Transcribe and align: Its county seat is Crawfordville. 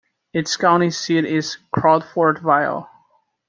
Its 0.33 0.57
county 0.57 0.89
seat 0.89 1.25
is 1.25 1.57
Crawfordville. 1.75 2.87